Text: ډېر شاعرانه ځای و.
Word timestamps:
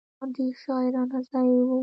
ډېر 0.35 0.53
شاعرانه 0.63 1.19
ځای 1.29 1.49
و. 1.67 1.71